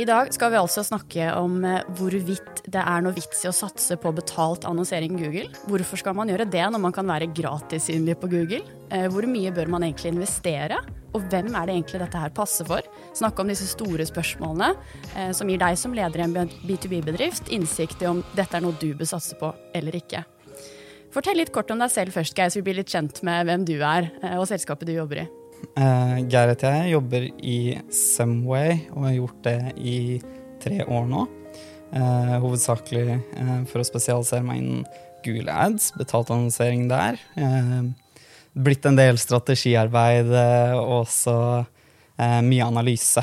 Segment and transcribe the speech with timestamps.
[0.00, 3.52] I dag skal vi altså snakke om eh, hvorvidt det er noe vits i å
[3.52, 5.50] satse på betalt annonsering i Google.
[5.68, 8.62] Hvorfor skal man gjøre det når man kan være gratis synlig på Google?
[8.88, 10.78] Eh, hvor mye bør man egentlig investere?
[11.12, 12.86] Og hvem er det egentlig dette her passer for?
[13.18, 18.00] Snakke om disse store spørsmålene eh, som gir deg som leder i en B2B-bedrift innsikt
[18.00, 20.22] i om dette er noe du bør satse på eller ikke.
[21.12, 23.68] Fortell litt kort om deg selv først, Geir, så vi blir litt kjent med hvem
[23.68, 24.08] du er
[24.38, 25.28] og selskapet du jobber i.
[25.78, 27.58] Uh, Geir heter jeg, jobber i
[27.94, 29.98] Semway og har gjort det i
[30.60, 31.26] tre år nå.
[31.90, 34.84] Uh, hovedsakelig uh, for å spesialisere meg innen
[35.24, 37.20] Google Ads, betalt annonsering der.
[38.56, 41.34] Blitt en del strategiarbeid og også
[42.40, 43.20] mye analyse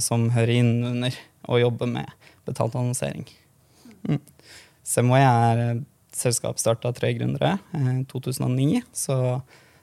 [0.00, 1.18] som hører inn under
[1.52, 2.08] å jobbe med
[2.48, 3.26] betalt annonsering.
[4.08, 4.22] Mm.
[4.88, 5.62] Semway er
[6.16, 8.80] selskap starta av tre gründere i 2009.
[8.96, 9.18] så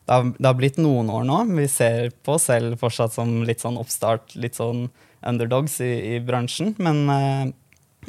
[0.09, 1.35] det har, det har, blitt noen år nå.
[1.53, 4.87] Vi ser på oss selv fortsatt som litt sånn oppstart, litt sånn
[5.21, 6.71] underdogs i, i bransjen.
[6.81, 7.51] Men, uh,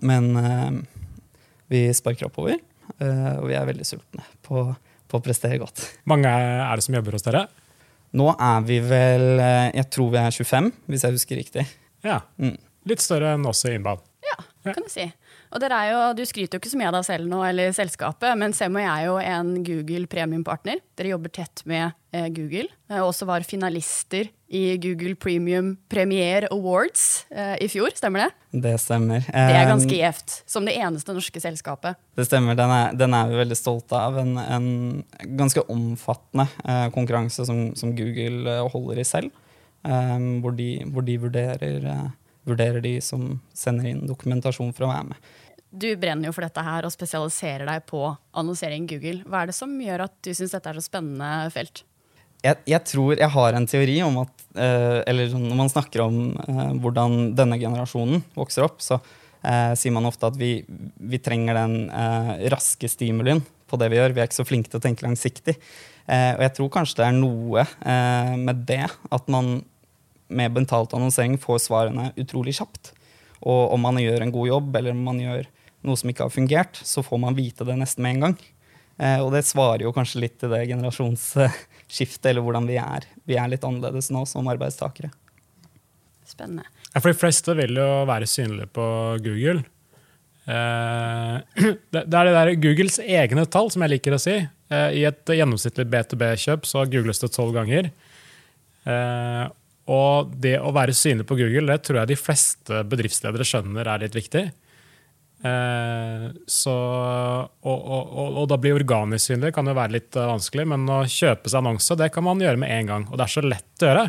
[0.00, 0.78] men uh,
[1.68, 2.56] vi sparker oppover,
[3.02, 5.84] uh, og vi er veldig sultne på, på, å prestere godt.
[6.08, 7.44] mange er det som jobber hos dere?
[8.16, 9.38] Nå er vi vel
[9.76, 11.66] Jeg tror vi er 25, hvis jeg husker riktig.
[12.02, 12.56] Ja, mm.
[12.88, 14.00] Litt større enn oss i Innbad.
[14.24, 14.40] Ja,
[14.72, 15.04] kan du si.
[15.50, 17.74] Og dere er jo, Du skryter jo ikke så mye av deg selv nå, eller
[17.76, 20.82] selskapet, men Sem og jeg er jo en Google premiumpartner.
[20.98, 27.24] Dere jobber tett med eh, Google, Eh, også var finalister i Google Premium Premier Awards
[27.30, 28.30] eh, i fjor, stemmer det?
[28.64, 29.22] Det stemmer.
[29.22, 32.00] Det er ganske gjevt, som det eneste norske selskapet.
[32.18, 34.18] Det stemmer, den er, den er vi veldig stolte av.
[34.18, 34.66] En, en
[35.38, 39.30] ganske omfattende eh, konkurranse som, som, Google eh, holder i selv,
[39.86, 42.04] eh, hvor de, hvor, de, vurderer eh,
[42.48, 45.30] vurderer de som sender inn dokumentasjon for å være med.
[45.70, 48.02] Du brenner jo for dette her og spesialiserer deg på
[48.34, 49.22] annonsering i Google.
[49.30, 51.84] Hva er det som gjør at du syns dette er så spennende felt?
[52.40, 56.02] Jeg, jeg, tror jeg har en teori om at eh, Eller sånn, når man snakker
[56.06, 58.96] om eh, hvordan denne generasjonen vokser opp, så
[59.44, 64.00] eh, sier man ofte at vi, vi trenger den eh, raske stimulien på det vi
[64.00, 64.16] gjør.
[64.16, 65.58] Vi er ikke så flinke til å tenke langsiktig.
[66.10, 69.60] Eh, og jeg tror kanskje det er noe eh, med det at man
[70.30, 72.92] med mentalt annonsering får svarene utrolig kjapt.
[73.40, 75.48] Og om man gjør en god jobb, eller om man gjør
[75.86, 78.36] noe som ikke har fungert, så får man vite det nesten med en gang.
[79.00, 83.08] Eh, og det svarer jo kanskje litt til det generasjonsskiftet, eller hvordan vi er.
[83.28, 85.12] Vi er litt annerledes nå som arbeidstakere.
[86.28, 86.68] Spennende.
[86.92, 88.86] Ja, for de fleste vil jo være synlige på
[89.24, 89.64] Google.
[90.50, 91.64] Eh,
[91.94, 94.36] det er det der Googles egne tall, som jeg liker å si.
[94.70, 97.90] Eh, I et gjennomsnittlig B2B-kjøp så googles det tolv ganger.
[99.90, 104.04] Og det å være synlig på Google det tror jeg de fleste bedriftsledere skjønner er
[104.04, 104.44] litt viktig.
[105.40, 106.74] Eh, så,
[107.64, 110.84] og, og, og, og, da blir organisk synlig kan jo være litt uh, vanskelig, men
[110.92, 113.08] å kjøpe seg annonse det kan man gjøre med en gang.
[113.08, 114.06] Og det er så lett å gjøre.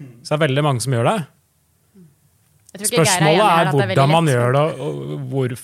[0.00, 1.18] Så det er veldig mange som gjør det.
[2.70, 5.54] Spørsmålet er, er hvordan man gjør det, og hvor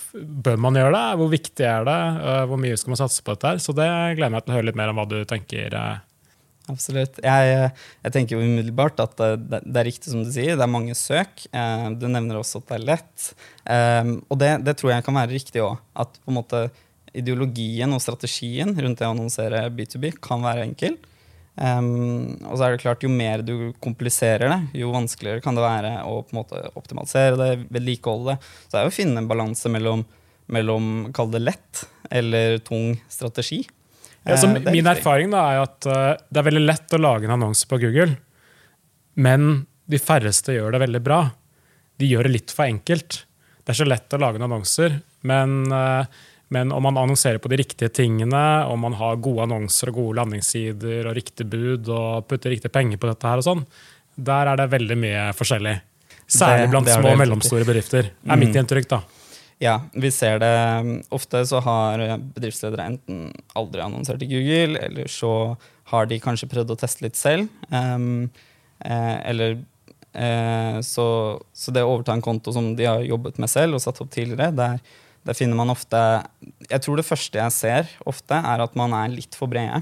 [0.48, 1.04] bør man gjøre det?
[1.20, 2.00] Hvor viktig er det?
[2.18, 3.54] Uh, hvor mye skal man satse på dette?
[3.54, 3.62] her?
[3.62, 5.78] Så det gleder jeg meg til å høre litt mer om hva du tenker.
[5.78, 6.02] Uh,
[6.66, 7.20] Absolutt.
[7.22, 7.70] Jeg,
[8.02, 10.96] jeg, tenker jo umiddelbart at det, det, er riktig som du sier, det er mange
[10.98, 11.46] søk.
[11.54, 13.26] Eh, du nevner også at det er lett.
[13.70, 15.78] Eh, og det, det, tror jeg kan være riktig òg.
[15.94, 16.64] At på en måte
[17.16, 20.98] ideologien og strategien rundt det å annonsere B2B kan være enkel.
[21.56, 25.62] Um, og så er det klart, Jo mer du kompliserer det, jo vanskeligere kan det
[25.64, 28.50] være å på en måte optimalisere det, vedlikeholde det.
[28.66, 30.04] Så det er jo å finne en balanse mellom,
[30.52, 33.62] mellom kall det lett eller tung strategi.
[34.26, 37.36] Ja, eh, min erfaring da, er at uh, det er veldig lett å lage en
[37.36, 38.16] annonse på Google,
[39.22, 41.20] men de færreste gjør det veldig bra.
[41.96, 43.20] De gjør det litt for enkelt.
[43.62, 44.98] Det er så lett å lage en annonser,
[45.30, 46.02] men, uh,
[46.54, 50.20] men om man annonserer på de riktige tingene, om man har gode annonser og gode
[50.20, 53.66] landingssider og riktig bud og putter riktige penger på dette, her og sånn,
[54.16, 55.76] der er det veldig mye forskjellig.
[56.26, 58.10] Særlig blant små og mellomstore bedrifter.
[58.10, 58.62] er mitt mm.
[58.64, 59.04] inntrykk da.
[59.58, 60.52] Ja, vi ser det.
[61.14, 62.02] Ofte så har
[62.34, 65.56] bedriftsledere enten aldri annonsert i Google, eller så
[65.92, 67.48] har de kanskje prøvd å teste litt selv.
[67.70, 68.28] Um,
[68.84, 69.56] eh, eller
[70.12, 71.06] eh, så,
[71.56, 74.10] så, det å overta en konto som de har jobbet med selv og satt opp
[74.12, 74.82] tidligere, der,
[75.24, 75.98] der, finner man ofte
[76.68, 79.80] Jeg tror det første jeg ser ofte, er at man er litt for brede.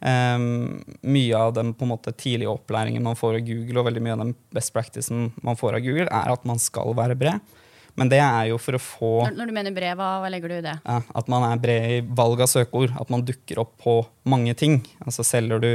[0.00, 4.02] Um, mye av den på en måte tidlige opplæringen man får av Google, og veldig
[4.02, 7.54] mye av den best practicen man får av Google, er at man skal være bred.
[7.96, 10.52] Men det er jo for å få Når, når du mener bred, hva, hva, legger
[10.52, 10.74] du i det?
[10.84, 12.92] Ja, at man er bred i valg av søkeord.
[13.00, 14.82] At man dukker opp på mange ting.
[15.04, 15.70] Altså selger du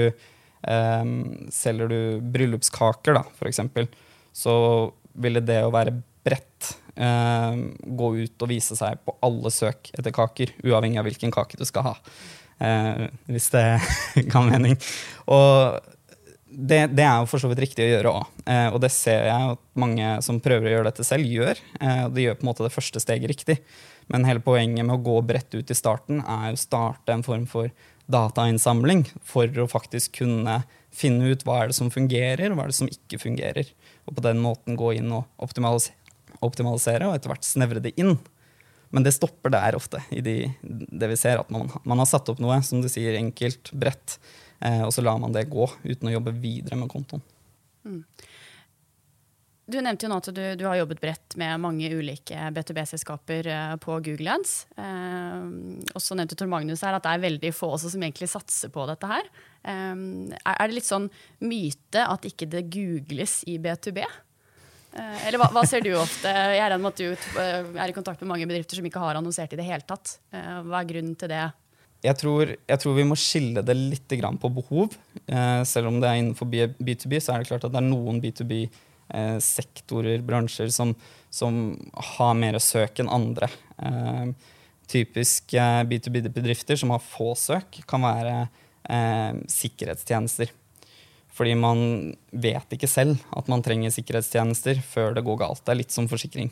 [0.61, 2.01] Um, selger du
[2.33, 3.61] bryllupskaker, da, f.eks.,
[4.37, 4.53] så
[5.21, 10.13] ville det å være bredt um, gå ut og vise seg på alle søk etter
[10.15, 11.95] kaker, uavhengig av hvilken kake du skal ha.
[12.61, 13.65] Uh, hvis det
[14.33, 14.77] kan mening.
[15.33, 15.90] Og
[16.51, 18.41] det, det, er jo for så vidt riktig å gjøre òg.
[18.45, 21.61] Eh, og det ser jeg at mange som prøver å gjøre dette selv, gjør.
[21.79, 23.57] Eh, og de gjør på en måte det første steget riktig.
[24.11, 27.47] Men hele poenget med å gå bredt ut i starten er å starte en form
[27.49, 27.71] for
[28.11, 30.61] datainnsamling for å faktisk kunne
[30.91, 33.71] finne ut hva er det som fungerer, og hva er det som ikke fungerer.
[34.09, 35.95] Og på den måten gå inn og optimalisere,
[36.41, 38.17] optimalisere og etter hvert snevre det inn.
[38.91, 41.39] Men det stopper der ofte, i de, det vi ser.
[41.39, 44.17] At man, man, har satt opp noe, som du sier, enkelt, bredt,
[44.61, 47.23] eh, og så lar man det gå uten å jobbe videre med kontoen.
[47.85, 48.03] Mm.
[49.71, 53.75] Du nevnte jo nå at du, du har jobbet bredt med mange ulike B2B-selskaper eh,
[53.81, 54.55] på Google Ads.
[54.75, 55.45] Eh,
[55.93, 58.83] og så nevnte Tor Magnus her at det er veldig få som egentlig satser på
[58.89, 59.29] dette her.
[59.63, 59.93] Eh,
[60.41, 61.07] er det litt sånn
[61.45, 64.03] myte at ikke det googles i B2B?
[64.91, 66.27] Eh, eller hva, hva, ser du ofte?
[66.27, 69.19] Jeg regner med at du eh, er i kontakt med mange bedrifter som ikke har
[69.19, 70.17] annonsert i det hele tatt.
[70.35, 71.45] Eh, hva er grunnen til det?
[72.01, 74.09] Jeg tror, jeg tror, vi må skille det litt
[74.41, 74.95] på behov.
[75.69, 78.55] selv om det er innenfor B2B, så er det klart at det er noen B2B
[79.13, 80.95] eh, bransjer, som,
[81.29, 83.49] som, har mer søk enn andre.
[83.77, 84.33] Eh,
[84.91, 88.35] typisk eh, B2B-bedrifter som har få søk, kan være
[88.89, 90.51] eh, sikkerhetstjenester.
[91.31, 95.63] Fordi man vet ikke selv at man trenger sikkerhetstjenester før det går galt.
[95.63, 96.51] Det er litt som forsikring.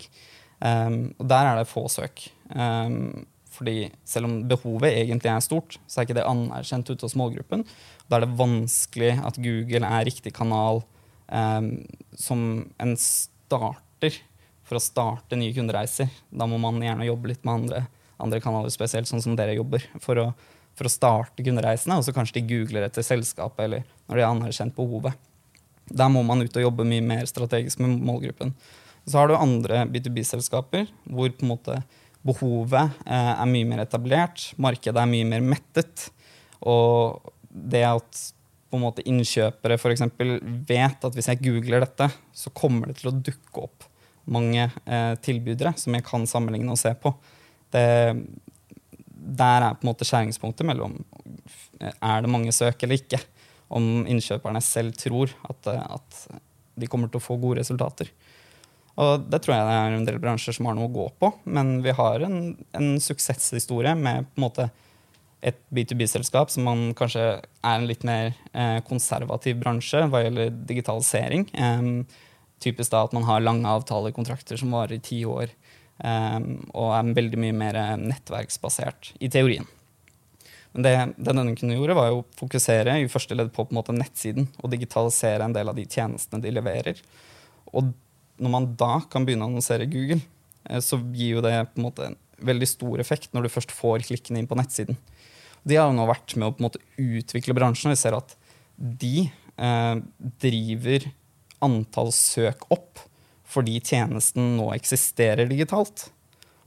[0.60, 2.24] Um, og der er det få søk.
[2.52, 3.26] Um,
[3.60, 7.66] fordi selv om behovet egentlig er stort, så er ikke det anerkjent ute hos målgruppen.
[8.08, 10.80] Da er det vanskelig at Google er riktig kanal
[11.28, 11.74] um,
[12.16, 12.42] som
[12.80, 14.22] en starter
[14.70, 16.08] for å starte nye kundereiser.
[16.30, 17.84] Da må man gjerne jobbe litt med andre,
[18.22, 20.28] andre kanaler, spesielt sånn som dere jobber, for å,
[20.78, 22.00] for å starte kundereisene.
[22.00, 25.18] Og så kanskje de googler etter selskapet, eller når de anerkjent behovet.
[25.90, 28.54] Der må man ut og jobbe mye mer strategisk med målgruppen.
[29.10, 31.80] Så har du andre B2B-selskaper hvor på en måte
[32.26, 36.10] behovet eh, er mye mer etablert, markedet er mye mer mettet.
[36.68, 38.26] Og det at
[38.70, 40.04] på en måte innkjøpere f.eks.
[40.70, 43.88] vet at hvis jeg googler dette, så kommer det til å dukke opp
[44.30, 47.14] mange eh, tilbydere som jeg kan sammenligne og se på.
[47.74, 47.86] Det,
[49.40, 51.00] der er på en måte skjæringspunktet mellom
[51.80, 53.22] er det mange søk eller ikke.
[53.74, 56.22] Om innkjøperne selv tror at, at
[56.80, 58.10] de kommer til å få gode resultater.
[59.00, 61.32] Og det tror jeg det er en del bransjer som har noe å gå på,
[61.48, 62.40] men vi har en,
[62.76, 64.70] en suksesshistorie med på en måte
[65.40, 71.48] et B2B-selskap som man kanskje er en litt mer eh, konservativ bransje hva gjelder digitalisering.
[71.56, 71.88] Eh,
[72.60, 75.54] typisk da at man har lange avtalekontrakter som varer i ti år,
[76.04, 76.40] eh,
[76.74, 79.68] og er veldig mye mer nettverksbasert i teorien.
[80.76, 83.80] Men det, det denne kunne gjøre, var å fokusere i første ledd på, på en
[83.80, 87.00] måte nettsiden og digitalisere en del av de tjenestene de leverer.
[87.72, 87.96] Og
[88.40, 90.22] når man da kan begynne å annonsere Google,
[90.66, 92.18] eh, så gir jo det på en måte en
[92.50, 94.98] veldig stor effekt når du først får klikkene inn på nettsiden.
[95.68, 98.16] De har jo nå vært med å på en måte utvikle bransjen, og vi ser
[98.18, 98.36] at
[98.80, 99.96] de eh,
[100.40, 101.10] driver
[101.66, 103.04] antall søk opp
[103.50, 106.08] fordi tjenesten nå eksisterer digitalt.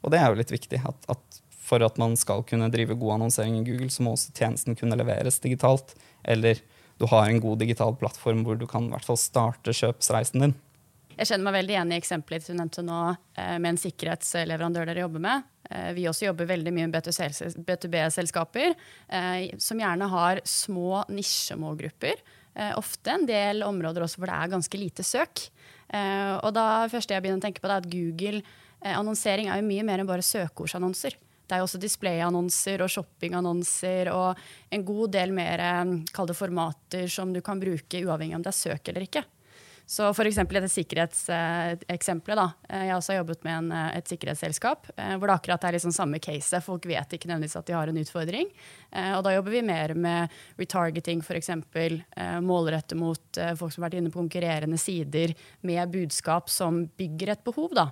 [0.03, 0.81] Og det er jo litt viktig.
[0.83, 4.35] At, at for at man skal kunne drive god annonsering i Google, så må også
[4.35, 5.95] tjenesten kunne leveres digitalt.
[6.27, 6.59] Eller
[6.99, 10.57] du har en god digital plattform hvor du kan i hvert fall starte kjøpsreisen din.
[11.13, 15.05] Jeg kjenner meg veldig igjen i eksempelet du nevnte nå eh, med en sikkerhetsleverandør dere
[15.05, 15.49] jobber med.
[15.69, 17.11] Eh, vi også jobber veldig mye med
[17.69, 18.77] B2B-selskaper,
[19.13, 22.25] eh, som gjerne har små nisjemålgrupper.
[22.77, 25.41] Ofte en del områder også hvor det er ganske lite søk.
[25.89, 29.87] Og da første jeg begynner å tenke på det er at Google-annonsering er jo mye
[29.89, 31.17] mer enn bare søkeordsannonser.
[31.17, 35.65] Det er jo også displayannonser og shoppingannonser og en god del mer
[36.13, 39.25] kalde formater som du kan bruke uavhengig om det er søk eller ikke.
[39.87, 40.39] Så f.eks.
[40.47, 42.39] dette sikkerhetseksempelet.
[42.39, 42.49] da.
[42.69, 45.77] Jeg jeg har også jobbet med en, eh, et sikkerhetsselskap eh, hvor det akkurat er
[45.77, 46.61] liksom samme case.
[46.65, 48.51] Folk vet ikke nødvendigvis at de har en utfordring.
[48.93, 51.49] Og da jobber vi mer med retargeting, f.eks.
[52.45, 55.33] Målrette mot folk som har vært inne på konkurrerende sider
[55.65, 57.73] med budskap som bygger et behov.
[57.73, 57.87] da.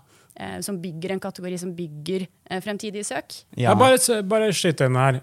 [0.61, 2.27] Som bygger en kategori som bygger
[2.61, 3.33] fremtidige søk.
[3.57, 3.73] Ja.
[3.75, 3.97] bare,
[4.29, 5.23] bare skyt inn her.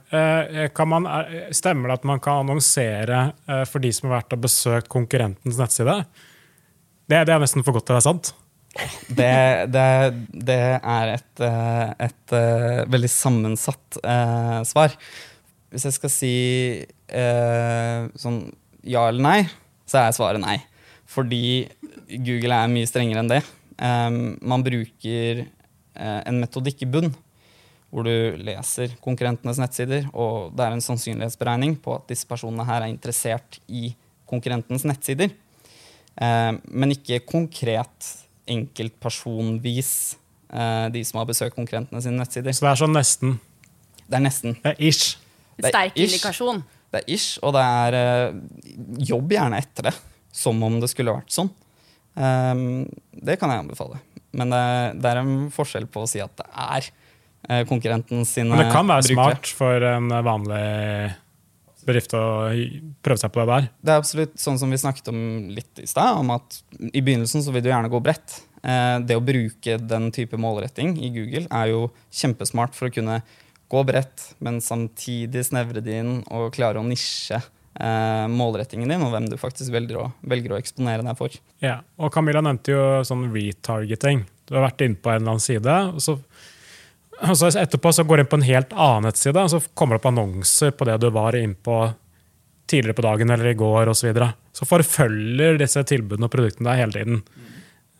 [0.82, 1.06] Man,
[1.54, 3.22] stemmer det at man kan annonsere
[3.70, 6.02] for de som har vært og besøkt konkurrentens nettside?
[7.08, 8.34] Det, det, er nesten for godt til å være sant.
[9.08, 9.32] Det,
[9.74, 9.88] det,
[10.48, 14.96] det er et, eh, et, eh, veldig sammensatt eh, svar.
[15.72, 16.34] Hvis jeg skal si
[16.84, 18.42] eh, sånn
[18.88, 19.40] ja eller nei,
[19.88, 20.60] så er svaret nei.
[21.08, 21.68] Fordi
[22.24, 23.42] Google er mye strengere enn det.
[23.78, 27.12] Um, man bruker uh, en metodikk i bunn
[27.94, 32.84] hvor du leser konkurrentenes nettsider, og det er en sannsynlighetsberegning på at disse personene her
[32.84, 33.94] er interessert i
[34.28, 35.32] konkurrentens nettsider.
[36.22, 38.14] Eh, men ikke konkret
[38.48, 39.92] enkeltpersonvis
[40.54, 42.56] eh, de som har besøkt konkurrentene sine nettsider.
[42.56, 43.38] Så det er sånn nesten?
[44.08, 44.58] Det er nesten.
[44.64, 45.18] Det er ish.
[45.58, 46.04] Det er Sterk ish.
[46.08, 46.64] indikasjon.
[46.94, 48.38] Det er ish, og det er eh,
[49.10, 49.96] jobb gjerne etter det.
[50.38, 51.50] Som om det skulle vært sånn.
[52.18, 54.00] Um, det kan jeg anbefale.
[54.38, 54.62] Men det,
[55.02, 56.88] det er en forskjell på å si at det er
[57.50, 59.34] eh, konkurrenten sine Men det kan være brukere.
[59.38, 60.62] smart for en vanlig
[61.88, 62.24] bedrift å
[63.06, 63.70] prøve seg på det der.
[63.82, 65.20] Det er absolutt sånn som vi snakket om
[65.56, 66.60] litt i stad, om at
[66.92, 68.42] i begynnelsen så vil du gjerne gå bredt.
[68.64, 73.22] Eh, det å bruke den type målretting i Google er jo kjempesmart for å kunne
[73.72, 79.14] gå bredt, men samtidig snevre det inn og klare å nisje eh, målrettingen din, og
[79.14, 81.36] hvem du faktisk velger å, velger å eksponere deg for.
[81.64, 84.26] Ja, og Camilla nevnte jo sånn retargeting.
[84.48, 86.18] Du har vært inne på en eller annen side, og så,
[87.26, 89.96] og så etterpå så går du inn på en helt annen nettside, og så kommer
[89.96, 91.80] det opp annonser på det du var inne på
[92.68, 94.02] tidligere på dagen eller i går osv.
[94.02, 94.32] Så, videre.
[94.54, 97.24] så forfølger disse tilbudene og produktene deg hele tiden.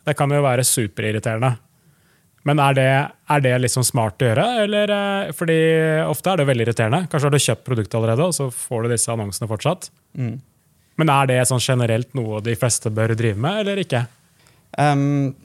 [0.08, 1.54] Det kan jo være superirriterende.
[2.48, 2.92] Men er det,
[3.34, 4.46] er det liksom smart å gjøre?
[4.64, 5.58] Eller, eh, fordi
[6.08, 7.02] ofte er det veldig irriterende.
[7.12, 9.90] Kanskje har du kjøpt produktet allerede, og så får du disse annonsene fortsatt.
[10.16, 10.38] Mm.
[11.02, 14.06] Men er det sånn generelt noe de fleste bør drive med, eller ikke?
[14.78, 15.36] Um,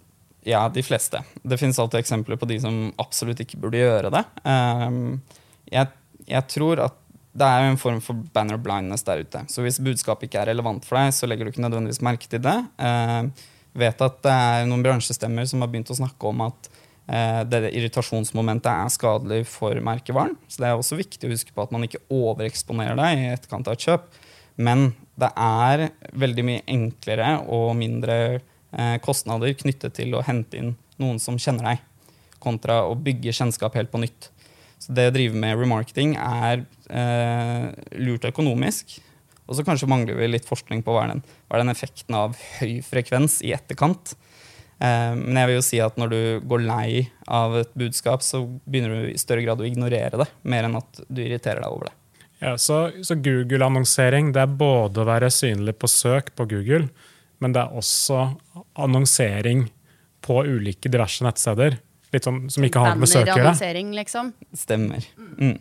[0.45, 1.23] ja, de fleste.
[1.43, 4.25] Det finnes alltid eksempler på de som absolutt ikke burde gjøre det.
[4.43, 5.21] Um,
[5.71, 5.91] jeg,
[6.27, 6.99] jeg tror at
[7.33, 9.45] det er en form for banner blindness der ute.
[9.49, 12.43] Så hvis budskapet ikke er relevant for deg, så legger du ikke nødvendigvis merke til
[12.45, 12.59] det.
[12.77, 13.31] Jeg
[13.81, 16.69] vet at det er noen bransjestemmer som har begynt å snakke om at
[17.09, 20.37] uh, det irritasjonsmomentet er skadelig for merkevaren.
[20.45, 23.71] Så det er også viktig å huske på at man ikke overeksponerer deg i etterkant
[23.71, 24.11] av et kjøp.
[24.61, 28.49] Men det er veldig mye enklere og mindre eh,
[29.05, 30.71] kostnader knyttet til å hente inn
[31.03, 31.83] noen som kjenner deg,
[32.43, 34.31] kontra å bygge kjennskap helt på nytt.
[34.83, 37.69] Så det å drive med remarketing er eh,
[38.03, 38.97] lurt økonomisk.
[39.47, 42.17] Og så kanskje mangler vi litt forskning på hva er den, hva er den effekten
[42.19, 44.17] av høy frekvens i etterkant.
[44.83, 48.43] Eh, men jeg vil jo si at når du går lei av et budskap, så
[48.65, 51.91] begynner du i større grad å ignorere det, mer enn at du irriterer deg over
[51.91, 51.97] det.
[52.43, 56.89] Ja, så, så Google-annonsering det er både å være synlig på søk på Google,
[57.43, 58.23] men det er også
[58.79, 59.67] annonsering
[60.23, 61.81] på ulike diverse nettsteder.
[62.15, 63.85] Litt sånn som ikke har med søk å gjøre.
[63.97, 64.33] Liksom.
[64.57, 65.07] Stemmer.
[65.41, 65.57] Mm.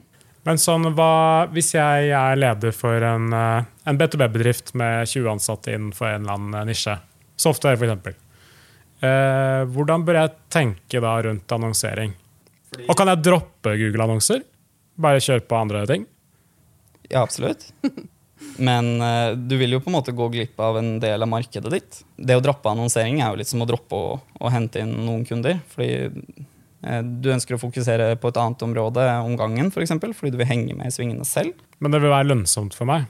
[0.46, 5.74] Men sånn, hva, hvis jeg er leder for en, eh, en B2B-bedrift med 20 ansatte
[5.74, 6.98] innenfor en eller annen nisje,
[7.40, 8.18] software f.eks.,
[9.06, 12.16] eh, hvordan bør jeg tenke da rundt annonsering?
[12.88, 14.42] Og kan jeg droppe Google-annonser?
[15.02, 16.08] Bare kjøre på andre ting?
[17.10, 17.70] Ja, absolutt.
[18.62, 21.72] Men uh, du vil jo på en måte gå glipp av en del av markedet
[21.74, 22.02] ditt.
[22.18, 25.24] Det å droppe annonsering er jo litt som å droppe å, å hente inn noen
[25.28, 25.62] kunder.
[25.74, 30.36] Fordi uh, du ønsker å fokusere på et annet område om gangen, for eksempel, fordi
[30.36, 31.58] du vil henge med i svingene selv.
[31.80, 33.10] Men det vil være lønnsomt for meg.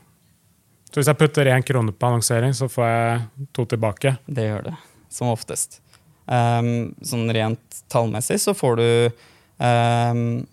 [0.91, 4.17] Så hvis jeg putter én krone på annonsering, så får jeg to tilbake.
[4.27, 4.73] Det gjør det,
[5.11, 5.79] som oftest.
[6.31, 8.88] Um, sånn rent tallmessig så får du
[9.57, 10.43] um,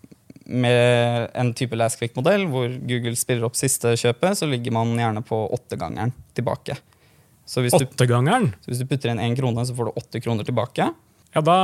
[0.48, 5.22] med en type last click-modell hvor Google spiller opp siste kjøpet, så ligger man gjerne
[5.26, 6.78] på åttegangeren tilbake.
[7.48, 10.44] Så hvis, du, så hvis du putter inn én krone, så får du åtte kroner
[10.44, 10.90] tilbake.
[11.32, 11.56] Ja, da,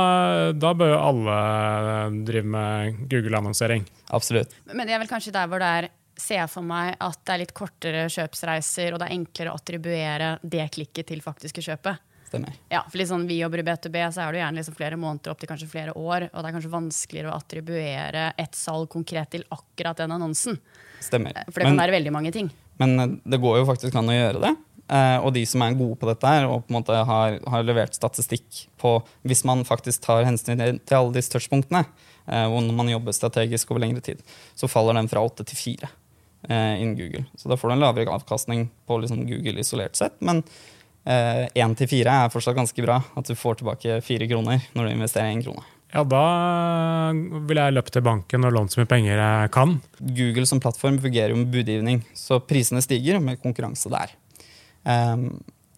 [0.53, 1.35] da bør jo alle
[2.25, 3.85] drive med Google-annonsering.
[4.13, 4.53] Absolutt.
[4.71, 7.33] Men det er vel kanskje der hvor det er ser jeg for meg at det
[7.33, 11.99] er litt kortere kjøpsreiser, og det er enklere å attribuere det klikket til faktiske kjøpet.
[12.25, 12.55] Stemmer.
[12.71, 15.41] Ja, for sånn Vi jobber i B2B, så er det gjerne liksom flere måneder opp
[15.41, 16.27] til kanskje flere år.
[16.31, 20.59] Og det er kanskje vanskeligere å attribuere et salg konkret til akkurat den annonsen.
[21.03, 21.37] Stemmer.
[21.49, 22.49] For det kan Men, være veldig mange ting.
[22.81, 24.55] men eh, det går jo faktisk an å gjøre det.
[24.85, 27.63] Eh, og de som er gode på dette her, og på en måte har, har
[27.65, 31.85] levert statistikk på Hvis man faktisk tar hensyn til alle disse touchpunktene,
[32.27, 34.21] eh, og når man jobber strategisk over lengre tid,
[34.53, 35.89] så faller den fra åtte til fire
[36.49, 37.25] eh, innen Google.
[37.35, 40.19] Så da får du en lavere avkastning på liksom Google isolert sett.
[40.21, 40.43] Men
[41.05, 42.97] én til fire er fortsatt ganske bra.
[43.13, 45.61] At du får tilbake fire kroner når du investerer én krone.
[45.95, 46.23] Ja, da
[47.47, 49.77] vil jeg løpe til banken og låne så mye penger jeg kan.
[50.01, 54.11] Google som plattform fungerer jo med budgivning, så prisene stiger med konkurranse der.
[54.83, 55.29] Um,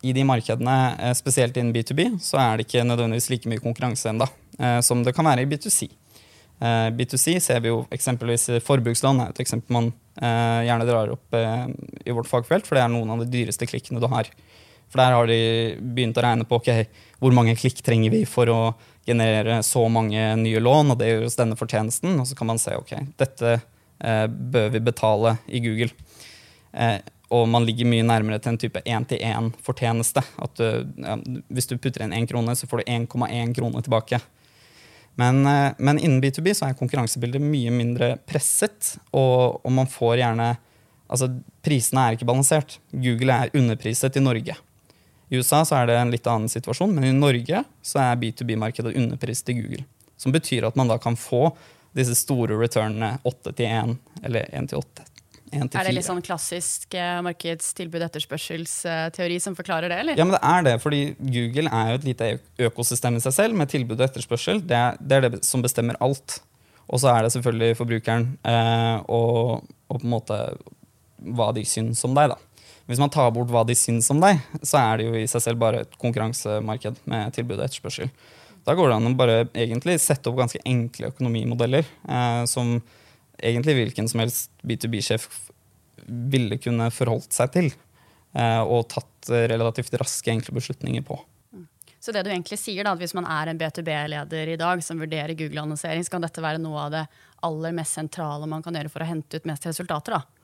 [0.02, 4.10] I de markedene, eh, spesielt innen B2B, så er det ikke nødvendigvis like mye konkurranse
[4.10, 5.90] enda, eh, som det kan være i B2C.
[6.60, 11.38] Eh, B2C ser vi jo eksempelvis forbrukslån er et eksempel man eh, gjerne drar opp
[11.38, 11.66] eh,
[12.06, 14.30] i vårt fagfelt, for det er noen av de dyreste klikkene du har.
[14.88, 15.40] For der har de
[15.82, 16.72] begynt å regne på ok,
[17.20, 18.62] hvor mange klikk trenger vi for å
[19.08, 22.16] generere så mange nye lån, og det gjør oss denne fortjenesten.
[22.20, 25.92] Og så kan man se ok, dette eh, bør vi betale i Google.
[26.72, 27.00] Eh,
[27.36, 30.24] og man ligger mye nærmere til en type én-til-én-fortjeneste.
[30.44, 30.68] At du,
[31.04, 31.18] ja,
[31.52, 34.22] hvis du putter inn én krone, så får du 1,1 krone tilbake.
[35.20, 40.24] Men, eh, men innen B2B så er konkurransebildet mye mindre presset, og, og man får
[40.24, 40.56] gjerne
[41.08, 41.30] Altså,
[41.64, 42.74] prisene er ikke balansert.
[42.92, 44.58] Google er underpriset i Norge.
[45.30, 48.96] I USA så er det en litt annen situasjon, men i Norge så er B2B-markedet
[48.96, 49.84] underprist i Google.
[50.18, 51.50] Som betyr at man da kan få
[51.98, 55.06] disse store returnene 8 til 1, eller 1 til 8.
[55.48, 60.00] Er det litt sånn klassisk eh, markedstilbud-etterspørselsteori som forklarer det?
[60.04, 60.16] eller?
[60.20, 63.54] Ja, men det er det, fordi Google er jo et lite økosystem i seg selv
[63.56, 64.58] med tilbud og etterspørsel.
[64.68, 66.30] Det er det, er det som bestemmer alt.
[66.88, 70.36] Og så er det selvfølgelig forbrukeren eh, og, og, på en måte
[71.38, 72.26] hva de syns om deg.
[72.36, 72.40] da.
[72.88, 75.44] Hvis man tar bort hva de syns om deg, så er det jo i seg
[75.44, 78.12] selv bare et konkurransemarked med tilbud og etterspørsel.
[78.68, 82.78] Da går det an å bare egentlig sette opp ganske enkle økonomimodeller eh, som
[83.38, 85.28] egentlig hvilken som helst B2B-sjef
[86.08, 87.70] ville kunne forholdt seg til.
[88.36, 91.20] Eh, og tatt relativt raske, enkle beslutninger på.
[92.00, 95.00] Så det du egentlig sier da, at hvis man er en B2B-leder i dag som
[95.02, 97.06] vurderer Google-annonsering, så kan dette være noe av det
[97.44, 100.16] aller mest sentrale man kan gjøre for å hente ut mest resultater?
[100.16, 100.37] da.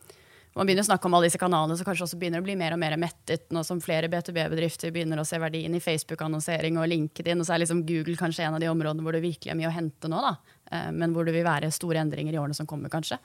[0.53, 2.75] Man begynner å snakke om alle disse kanalene som kanskje også begynner å bli mer
[2.75, 7.41] og mer mettet nå som flere B2B-bedrifter begynner å se verdien i Facebook-annonsering og LinkedIn.
[7.41, 9.71] Og så er liksom Google kanskje en av de områdene hvor det virkelig er mye
[9.71, 10.21] å hente nå.
[10.21, 10.35] da.
[10.69, 13.17] Eh, men hvor det vil være store endringer i årene som kommer, kanskje.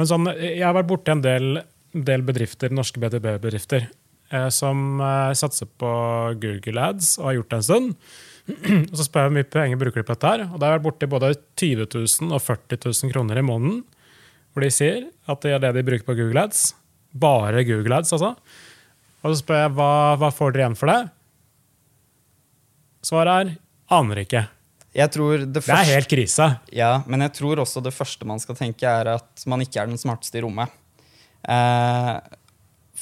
[0.00, 1.62] Men sånn, Jeg har vært borti en del,
[1.94, 3.86] del bedrifter, norske B2B-bedrifter
[4.32, 5.94] eh, som eh, satser på
[6.42, 7.96] Google Ads og har gjort det en stund.
[8.90, 10.34] og Så spør jeg hvor mye penger bruker de på dette.
[10.34, 13.46] her, og Da har jeg vært borti både 20 000 og 40 000 kroner i
[13.46, 13.84] måneden
[14.52, 16.72] hvor de sier at det er det de bruker på Google Ads.
[17.12, 18.34] Bare Google Ads, altså.
[19.22, 21.00] Og så spør jeg hva, hva får dere igjen for det.
[23.06, 23.54] Svaret er
[23.92, 24.44] aner ikke.
[24.92, 25.08] Det,
[25.54, 26.50] det, er helt krise.
[26.74, 29.88] Ja, men jeg tror også det første man skal tenke, er at man ikke er
[29.88, 30.72] den smarteste i rommet.
[31.48, 32.16] Eh,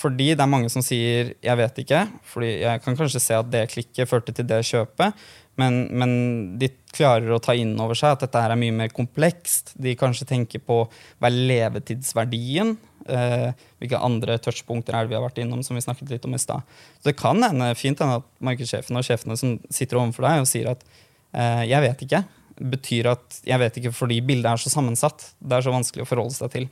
[0.00, 3.50] fordi det er mange som sier 'jeg vet ikke', fordi jeg kan kanskje se at
[3.50, 5.12] det klikket førte til det kjøpet.
[5.60, 6.12] Men, men,
[6.60, 9.74] de klarer å ta inn over seg at dette her er mye mer komplekst.
[9.78, 12.74] De kanskje tenker på hva er levetidsverdien.
[13.10, 13.46] Eh,
[13.80, 16.42] hvilke andre touchpunkter er det vi har vært innom, som vi snakket litt om i
[16.42, 16.66] sted.
[17.00, 20.50] Så det kan hende fint hende at markedssjefene og sjefene som sitter overfor deg og
[20.50, 22.24] sier at eh, 'jeg vet ikke',
[22.60, 25.32] betyr at 'jeg vet ikke' fordi bildet er så sammensatt.
[25.40, 26.68] Det er så vanskelig å forholde seg til.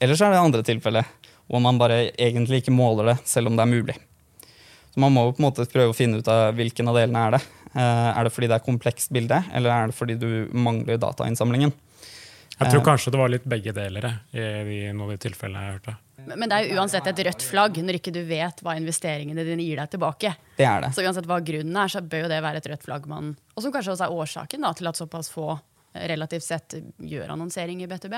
[0.00, 1.06] Eller så er det andre tilfellet,
[1.48, 3.96] hvor man bare egentlig ikke måler det, selv om det er mulig.
[4.96, 7.34] Så man må på en måte prøve å finne ut av hvilken av delene er
[7.34, 7.40] det.
[7.76, 11.74] Eh, er det fordi det er komplekst bilde, eller er det fordi du mangler datainnsamlingen?
[12.54, 15.74] Jeg tror eh, kanskje det var litt begge deler i noen av de tilfellene jeg
[15.74, 15.96] hørte.
[16.32, 19.66] Men det er jo uansett et rødt flagg når ikke du vet hva investeringene dine
[19.66, 20.30] gir deg tilbake.
[20.56, 20.90] Det er det.
[20.96, 23.66] Så uansett hva grunnen er, så bør jo det være et rødt flagg man Og
[23.66, 25.50] som kanskje også er årsaken da, til at såpass få
[26.08, 28.16] relativt sett gjør annonsering i B2B.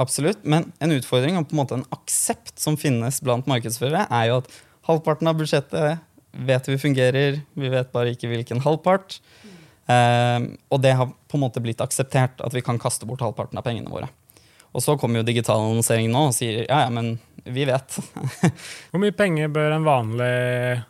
[0.00, 4.30] Absolutt, men en utfordring og på en måte en aksept som finnes blant markedsførere, er
[4.30, 4.50] jo at
[4.88, 6.04] halvparten av budsjettet
[6.48, 9.18] vet vi fungerer, vi vet bare ikke hvilken halvpart.
[9.88, 13.58] Um, og det har på en måte blitt akseptert at vi kan kaste bort halvparten
[13.58, 14.10] av pengene våre.
[14.76, 17.16] Og så kommer jo digital annonsering nå og sier ja, ja, men
[17.48, 17.96] vi vet.
[18.90, 20.82] Hvor mye penger bør en vanlig,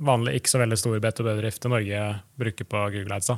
[0.00, 2.06] vanlig ikke så veldig stor B2B-bedrift i Norge
[2.40, 3.34] bruke på Google Ads?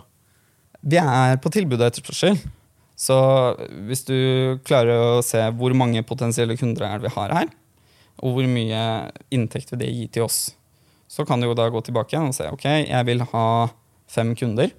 [0.87, 2.39] Vi er på tilbud og etterspørsel.
[2.99, 3.17] Så
[3.87, 7.51] hvis du klarer å se hvor mange potensielle kunder er det vi har her,
[8.19, 8.83] og hvor mye
[9.35, 10.39] inntekt vil det gi til oss,
[11.09, 13.47] så kan du jo da gå tilbake igjen og si ok, jeg vil ha
[14.11, 14.73] fem kunder.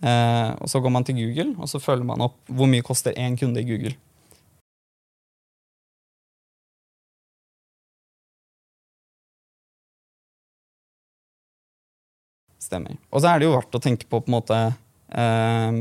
[0.00, 3.12] Eh, og så går man til Google og så følger man opp hvor mye koster
[3.20, 3.92] én kunde i Google.
[12.60, 12.96] Stemmer.
[13.10, 15.78] Og så er det jo verdt å tenke på på en måte eh,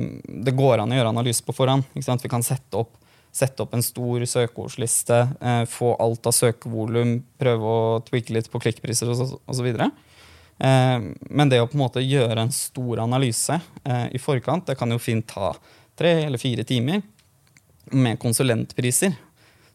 [0.47, 1.85] Det går an å gjøre analyse på forhånd.
[1.93, 2.97] Vi kan sette opp
[3.31, 8.61] sette opp en stor søkeordsliste, eh, få alt av søkevolum, prøve å tweake litt på
[8.63, 9.67] klikkpriser osv.
[10.59, 14.77] Eh, men det å på en måte gjøre en stor analyse eh, i forkant, det
[14.79, 15.53] kan jo fint ta
[15.99, 17.03] tre eller fire timer.
[17.91, 19.15] Med konsulentpriser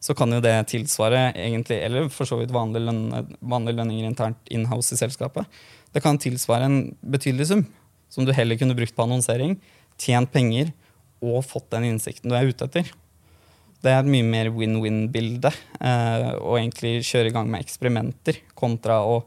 [0.05, 4.53] så kan jo det tilsvare egentlig, eller for så vidt vanlige, lønne, vanlige lønninger internt
[4.53, 5.49] inhouse i selskapet.
[5.95, 7.65] Det kan tilsvare en betydelig sum
[8.13, 9.57] som du heller kunne brukt på annonsering,
[9.99, 10.75] tjent penger
[11.25, 12.91] og fått den innsikten du er ute etter.
[13.85, 19.03] Det er et mye mer win-win-bilde eh, å egentlig kjøre i gang med eksperimenter kontra
[19.05, 19.19] å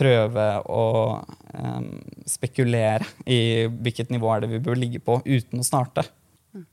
[0.00, 0.86] prøve å
[1.20, 1.82] eh,
[2.28, 6.06] spekulere i hvilket nivå er det vi bør ligge på uten å starte.
[6.56, 6.64] Mm.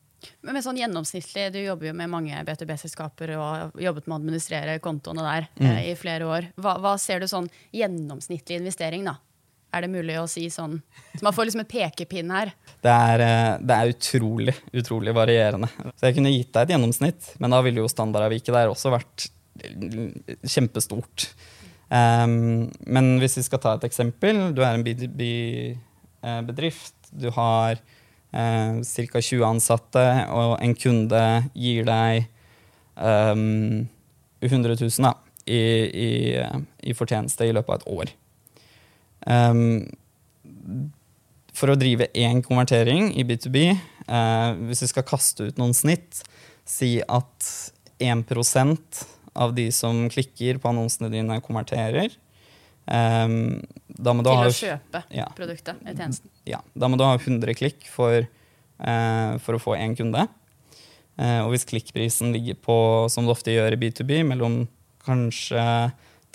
[0.48, 4.20] Men med sånn gjennomsnittlig, Du jobber jo med mange B2B-selskaper og har jobbet med å
[4.22, 5.68] administrere kontoene der mm.
[5.74, 6.52] eh, i flere år.
[6.56, 9.04] Hva, hva, ser du sånn gjennomsnittlig investering?
[9.12, 9.20] da?
[9.70, 10.80] Er det mulig å si sånn?
[11.14, 12.54] Så man får liksom en pekepinn her.
[12.82, 15.70] Det er, eh, det er, utrolig, utrolig varierende.
[15.94, 19.30] Så jeg kunne gitt deg et gjennomsnitt, men da ville jo standardavviket der også vært
[20.48, 21.28] kjempestort.
[21.90, 24.36] Um, men hvis vi skal ta et eksempel.
[24.54, 26.96] Du er en B2B-bedrift.
[27.10, 29.22] Du har uh, ca.
[29.22, 32.26] 20 ansatte, og en kunde gir deg
[32.96, 33.88] um,
[34.46, 35.14] 100 000 da,
[35.50, 36.38] i, i,
[36.86, 38.08] i, fortjeneste i løpet av et år.
[39.30, 39.86] Um,
[41.54, 43.66] for å drive én konvertering i B2B,
[44.08, 46.24] uh, hvis vi skal kaste ut noen snitt,
[46.70, 47.52] si at
[48.00, 49.04] 1%
[49.40, 52.16] av de som klikker på annonsene dine, konverterer.
[52.90, 53.60] Um,
[54.00, 56.32] Til å kjøpe ja, produktet eller tjenesten.
[56.50, 58.26] Ja, da må du ha 100 klikk for,
[58.82, 60.26] uh, for å få én kunde.
[61.20, 62.78] Uh, og hvis klikkprisen ligger på,
[63.12, 64.64] som det ofte gjør i B2B, mellom
[65.06, 65.62] kanskje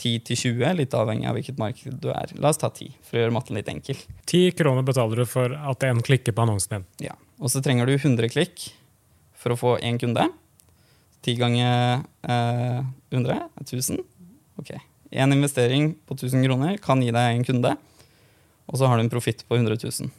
[0.01, 2.33] 10 til 20, litt avhengig av hvilket marked du er.
[2.43, 3.99] La oss ta 10, for å gjøre matten litt enkel.
[4.27, 6.87] 10 kroner betaler du for at en klikker på annonsen din.
[7.11, 8.71] Ja, Og så trenger du 100 klikk
[9.39, 10.27] for å få én kunde.
[11.25, 12.83] 10 ganger eh,
[13.15, 14.03] 100 er 1000.
[14.61, 14.75] Ok.
[15.15, 17.77] Én investering på 1000 kroner kan gi deg en kunde,
[18.67, 20.11] og så har du en profitt på 100 000.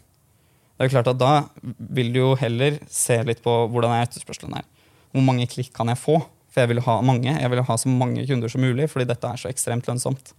[0.75, 4.55] Det er klart at Da vil du jo heller se litt på hvordan er etterspørselen
[4.57, 4.65] her.
[5.15, 6.17] Hvor mange klikk kan jeg få?
[6.55, 7.33] For jeg vil ha mange.
[7.35, 10.31] Jeg vil ha så mange kunder som mulig, fordi dette er så ekstremt lønnsomt.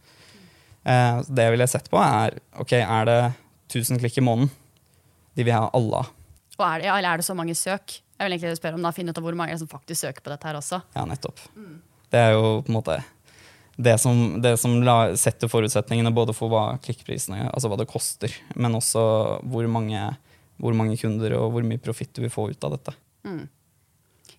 [0.88, 3.18] Eh, det jeg ville sett på, er ok, er det
[3.68, 4.48] 1000 klikk i måneden.
[5.36, 6.14] De vil ha alle av.
[6.56, 7.98] Og er det, ja, eller er det så mange søk?
[8.16, 10.32] Jeg vil egentlig spørre om da, finne ut av Hvor mange som faktisk søker på
[10.32, 10.80] dette her også?
[10.96, 11.42] Ja, nettopp.
[11.52, 11.76] Mm.
[12.08, 12.96] Det er jo på en måte
[13.76, 18.32] det som, det som la, setter forutsetningene både for hva klikkprisene altså hva det koster,
[18.56, 19.02] men også
[19.44, 20.00] hvor mange,
[20.56, 22.94] hvor mange kunder og hvor mye profitt du vil få ut av dette.
[23.28, 23.42] Mm.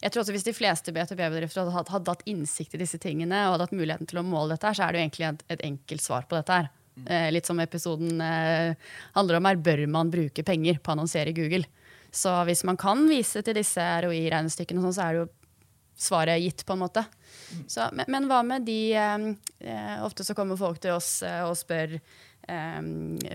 [0.01, 3.55] Jeg tror også Hvis de fleste B2B-bedrifter hadde, hadde, hatt innsikt i disse tingene, og
[3.55, 5.63] hadde hatt muligheten til å måle dette, her, så er det jo egentlig et, et
[5.71, 6.59] enkelt svar på dette.
[6.59, 6.69] her.
[7.05, 11.33] Eh, litt som episoden eh, handler om her, bør man bruke penger på å annonsere
[11.33, 11.65] i Google?
[12.13, 15.27] Så hvis man kan vise til disse ROI-regnestykkene, sånn, så er det jo
[15.97, 17.03] svaret gitt, på en måte.
[17.67, 19.27] Så, men, men, hva med de eh,
[19.65, 22.81] eh, Ofte så kommer folk til oss eh, og spør eh,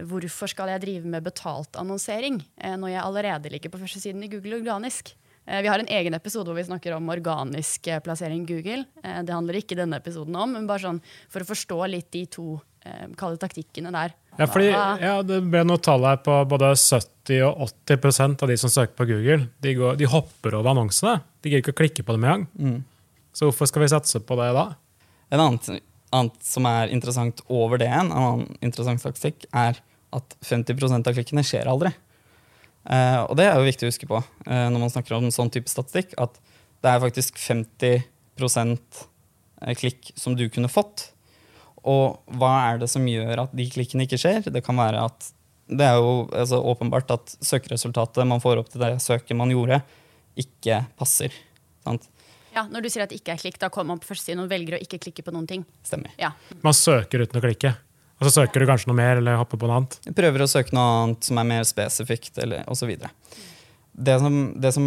[0.08, 4.60] hvorfor skal jeg drive med betalt annonsering når jeg allerede ligger på førstesiden i Google
[4.60, 5.14] organisk?
[5.46, 8.84] Eh, vi har en egen episode hvor vi snakker om organisk eh, plassering Google.
[9.02, 11.00] Eh, det handler ikke denne episoden om, men bare sånn
[11.32, 12.60] for å forstå litt de to
[13.14, 14.10] kalde taktikkene der.
[14.40, 18.56] Ja, fordi ja, Det ble noe tall her på både 70 og 80% av de
[18.58, 19.44] som søker på Google.
[19.62, 21.20] De, går, de hopper over annonsene.
[21.38, 22.48] De gidder ikke å klikke på dem engang.
[22.58, 22.80] Mm.
[23.38, 24.64] Så hvorfor skal vi satse på det da?
[25.30, 25.78] En annen,
[26.10, 29.78] annet som er interessant over det, en annen interessant taktikk, er
[30.10, 31.94] at 50% av klikkene skjer aldri.
[32.82, 35.52] Uh, og det er jo viktig å huske på uh, når man snakker om sånn
[35.54, 36.40] type statistikk, at
[36.82, 41.12] det er faktisk 50 eh, klikk som du kunne fått.
[41.86, 44.48] Og hva er det som gjør at de klikkene ikke skjer?
[44.50, 45.30] Det kan være at
[45.70, 49.78] det er jo altså, åpenbart at søkeresultatet man får opp til det søket man gjorde,
[50.38, 51.34] ikke passer.
[51.86, 52.08] Sant?
[52.52, 54.42] Ja, Når du sier at det ikke er klikk, da kommer man på første siden
[54.44, 55.62] og velger å ikke klikke på noen ting.
[55.86, 56.12] Stemmer.
[56.20, 56.34] Ja.
[56.66, 57.72] Man søker uten å klikke.
[58.22, 59.96] Og så søker du kanskje noe mer, eller hopper på noe annet?
[60.06, 62.92] Jeg prøver å søke noe annet som er mer spesifikt, eller osv.
[63.92, 64.84] Det som, det som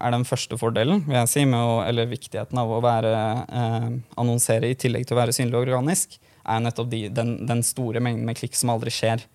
[0.00, 3.12] er den første fordelen, vil jeg si, å, eller viktigheten av å være,
[3.60, 3.90] eh,
[4.22, 8.00] annonsere i tillegg til å være synlig og organisk, er nettopp de, den, den, store
[8.00, 9.28] mengden med klikk som aldri skjer.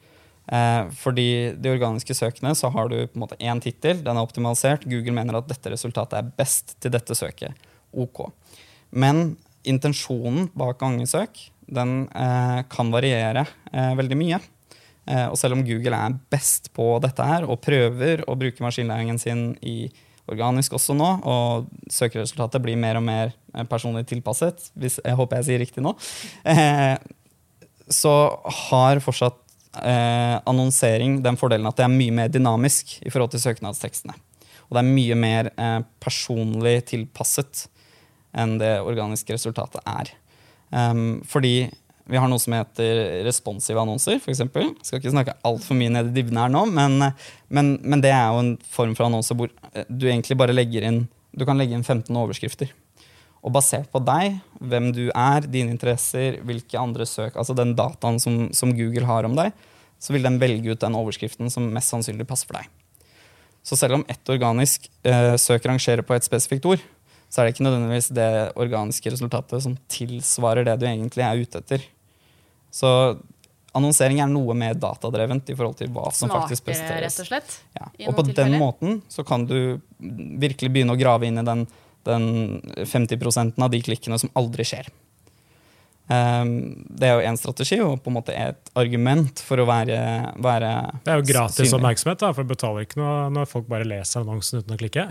[0.50, 4.26] Eh, fordi de organiske søkene så har du på en måte én tittel, den er
[4.26, 4.90] optimalisert.
[4.90, 7.70] Google mener at dette resultatet er best til dette søket.
[7.94, 8.26] Ok.
[8.90, 9.36] Men
[9.70, 14.40] intensjonen bak gangesøk den eh, kan variere eh, veldig mye.
[15.06, 19.22] Eh, og selv om Google er best på dette her og prøver å bruke maskinlæringen
[19.22, 19.86] sin i
[20.32, 25.42] organisk også nå, og søkeresultatet blir mer og mer eh, personlig tilpasset, hvis, jeg håper
[25.42, 25.94] jeg sier riktig nå,
[26.50, 26.96] eh,
[27.94, 28.14] så
[28.70, 29.38] har fortsatt
[29.84, 34.18] eh, annonsering den fordelen at det er mye mer dynamisk i forhold til søknadstekstene.
[34.66, 35.48] Og det er mye mer
[36.02, 37.68] personlig tilpasset
[38.34, 40.10] enn det organiske resultatet er.
[40.74, 41.70] Um, fordi
[42.06, 44.44] vi har noe som heter responsive annonser, f.eks.
[44.86, 47.00] Skal ikke snakke altfor mye ned i dybden her nå, men,
[47.50, 50.86] men, men, det er jo en form for annonse hvor eh, du egentlig bare legger
[50.86, 52.72] inn du kan legge inn 15 overskrifter.
[53.46, 58.18] Og basert på deg, hvem du er, dine interesser, hvilke andre søk, altså den dataen
[58.24, 59.52] som, som Google har om deg,
[60.02, 62.72] så vil den velge ut den overskriften som mest sannsynlig passer for deg.
[63.66, 66.82] Så selv om ett organisk eh, søk rangerer på et spesifikt ord,
[67.36, 68.32] så er det ikke nødvendigvis det
[68.64, 71.82] organiske resultatet som tilsvarer det du egentlig er ute etter.
[72.72, 72.90] Så
[73.76, 77.18] annonsering er noe mer datadrevent i forhold til hva som Smartere, faktisk presenteres.
[77.18, 77.58] rett og slett.
[77.76, 77.90] Ja.
[78.08, 78.54] Og på tilfeller.
[78.56, 79.82] den måten så kan du
[80.46, 81.66] virkelig begynne å grave inn i den,
[82.08, 82.30] den
[82.88, 84.88] 50% av de klikkene som aldri skjer.
[86.06, 89.98] Um, det er jo én strategi og på en måte et argument for å være,
[90.38, 90.72] være
[91.02, 91.80] Det er jo gratis synlig.
[91.80, 95.10] oppmerksomhet, da, for du betaler ikke noe når folk bare leser annonsen uten å klikke.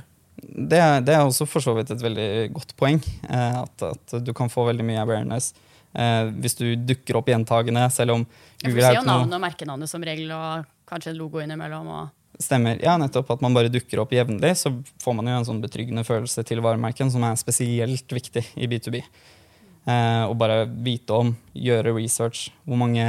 [0.49, 3.01] Det, det, er også for så vidt et veldig godt poeng.
[3.29, 5.53] Eh, at, at, du kan få veldig mye awareness
[5.93, 9.39] eh, hvis du dukker opp gjentagende, selv om Google ja, for Du sier jo navnet
[9.39, 11.89] og merkenavnet som regel, og kanskje en logo innimellom.
[11.95, 12.81] Og Stemmer.
[12.83, 13.31] Ja, nettopp.
[13.37, 16.63] At man bare dukker opp jevnlig, så får man jo en sånn betryggende følelse til
[16.65, 19.05] varemerken, som er spesielt viktig i B2B.
[19.85, 22.49] Eh, og bare vite om, gjøre research.
[22.65, 23.05] Hvor mange,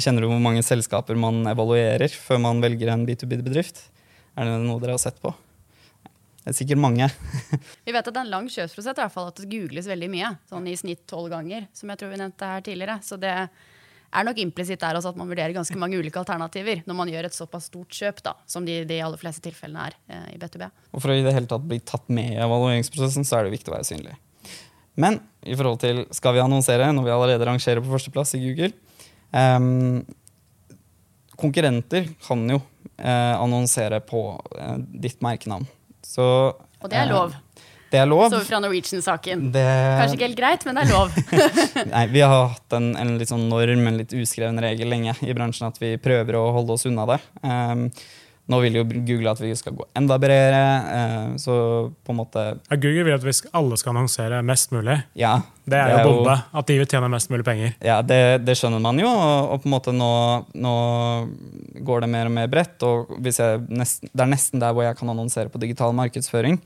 [0.00, 3.84] kjenner du hvor mange selskaper man evaluerer før man velger en B2B-bedrift?
[4.38, 5.34] Er det noe dere har sett på?
[6.40, 7.06] Det er sikkert mange.
[7.86, 10.08] vi vet at det er en lang kjøpsprosess, i hvert fall at det googles veldig
[10.12, 10.30] mye.
[10.48, 12.96] Sånn i snitt tolv ganger, som jeg tror vi nevnte her tidligere.
[13.04, 13.34] Så det
[14.10, 17.28] er nok implisitt der også at man vurderer ganske mange ulike alternativer når man gjør
[17.28, 20.66] et såpass stort kjøp, da, som de, de aller fleste tilfellene er eh, i B2B.
[20.90, 23.54] Og For å i det hele tatt bli tatt med i evalueringsprosessen, så er det
[23.54, 24.16] viktig å være synlig.
[25.00, 28.72] Men i forhold til skal vi annonsere, når vi allerede rangerer på førsteplass i Google
[29.30, 30.00] um,
[31.40, 32.58] Konkurrenter kan jo
[33.00, 34.20] eh, annonsere på
[34.58, 35.64] eh, ditt merkenavn.
[36.10, 36.26] Så,
[36.58, 37.36] og det er lov.
[37.36, 37.50] Uh,
[37.90, 38.28] det er lov.
[38.30, 39.48] Så fra Norwegian-saken.
[39.54, 39.64] Det...
[39.98, 41.16] Kanskje ikke helt greit, men det er lov.
[41.94, 45.34] Nei, Vi har hatt en, en litt sånn norm, en litt uskreven regel lenge i
[45.34, 47.18] bransjen at vi prøver å holde oss unna det.
[47.42, 47.88] Um,
[48.50, 50.62] nå vil jo Google at vi skal gå enda bredere.
[50.96, 51.54] Eh, så
[52.04, 54.96] på en måte ja, Google vil at vi alle skal annonsere mest mulig.
[55.18, 56.36] Ja, det er, det er jo bombe.
[56.58, 57.74] At de vil tjene mest mulig penger.
[57.86, 59.08] Ja, Det, det skjønner man jo.
[59.10, 60.12] Og, og, på en måte nå,
[60.66, 60.76] nå,
[61.86, 62.86] går det mer og mer bredt.
[62.86, 66.58] Og nesten, det er nesten der hvor jeg kan annonsere på digital markedsføring.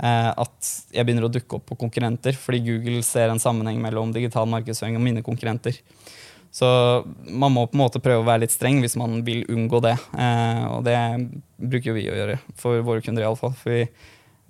[0.00, 4.14] Eh, at jeg begynner å dukke opp på konkurrenter, fordi Google ser en sammenheng mellom
[4.16, 5.78] digital markedsføring og mine konkurrenter.
[6.50, 6.68] Så
[7.30, 9.94] man må på en måte prøve å være litt streng hvis man vil unngå det.
[10.18, 10.98] Eh, og det
[11.56, 13.54] bruker jo vi å gjøre for våre kunder, iallfall.
[13.58, 13.84] For vi,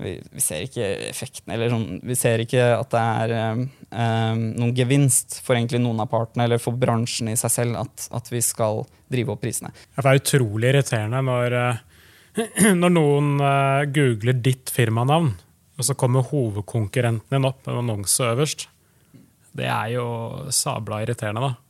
[0.01, 4.33] vi, vi, ser ikke effekten, eller sånn, vi ser ikke at det er eh, eh,
[4.39, 8.33] noen gevinst for egentlig noen av partene eller for bransjen i seg selv at, at
[8.33, 9.73] vi skal drive opp prisene.
[9.97, 15.33] det er utrolig irriterende når, eh, når noen uh, googler ditt firmanavn,
[15.77, 18.69] og så kommer hovedkonkurrenten din opp med annonse øverst.
[19.57, 20.07] Det er jo
[20.55, 21.70] sabla irriterende, da.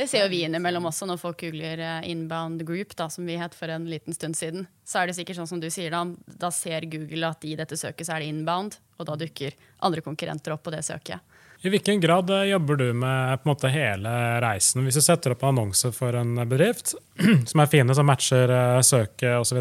[0.00, 3.34] Det ser jo vi innimellom også når folk googler eh, inbound group, da, som vi
[3.36, 4.62] het for en liten stund siden.
[4.80, 6.06] Så er det sikkert sånn som du sier, da,
[6.40, 9.52] da ser Google at i dette søket så er det inbound, og da dukker
[9.84, 11.20] andre konkurrenter opp på det søket.
[11.60, 14.86] I hvilken grad eh, jobber du med på en måte hele reisen?
[14.86, 16.94] Hvis du setter opp en annonse for en bedrift
[17.52, 19.60] som er fine, som matcher eh, søket osv.,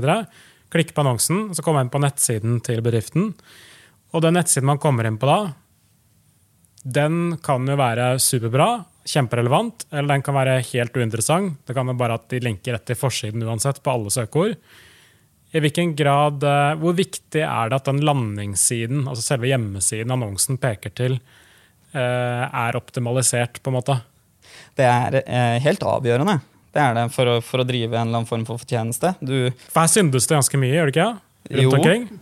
[0.71, 3.34] klikk på annonsen, så kommer jeg inn på nettsiden til bedriften.
[4.15, 5.41] Og den nettsiden man kommer inn på da,
[6.88, 8.69] den kan jo være superbra,
[9.09, 11.57] kjemperelevant, eller den kan være helt uinteressant.
[11.65, 14.55] Det kan være bare at de linker rett til forsiden uansett, på alle søkeord.
[15.49, 20.59] I hvilken grad, eh, Hvor viktig er det at den landingssiden, altså selve hjemmesiden annonsen
[20.61, 21.19] peker til,
[21.93, 23.63] eh, er optimalisert?
[23.63, 24.01] på en måte?
[24.77, 26.39] Det er eh, helt avgjørende.
[26.71, 29.15] Det er det for å, for å drive en eller annen form for fortjeneste.
[29.25, 31.09] Du, for her syndes det ganske mye, gjør det ikke?
[31.49, 31.71] jo,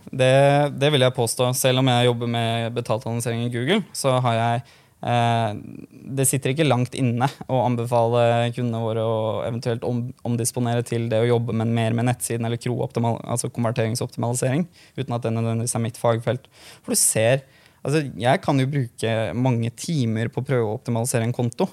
[0.08, 0.32] det,
[0.78, 1.52] det, vil jeg påstå.
[1.52, 4.62] Selv om jeg jobber med betalt annonsering i Google, så har jeg
[4.98, 11.28] det sitter ikke langt inne å anbefale kundene våre å eventuelt omdisponere til det å
[11.28, 14.66] jobbe med mer med nettsiden eller altså konverteringsoptimalisering,
[14.98, 16.50] uten at det nødvendigvis er mitt fagfelt.
[16.82, 17.44] For du ser,
[17.84, 21.68] altså Jeg kan jo bruke mange timer på å prøve å optimalisere en konto.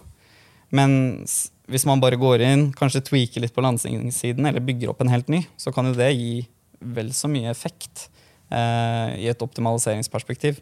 [0.70, 1.26] Men
[1.66, 5.32] hvis man bare går inn, kanskje tweaker litt på landingssiden eller bygger opp en helt
[5.34, 6.44] ny, så kan jo det gi
[6.80, 8.10] vel så mye effekt
[8.54, 10.62] eh, i et optimaliseringsperspektiv.